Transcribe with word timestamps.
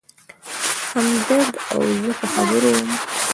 همدرد 0.93 1.55
او 1.75 1.83
زه 2.01 2.11
په 2.19 2.27
خبرو 2.33 2.71
و. 2.85 2.87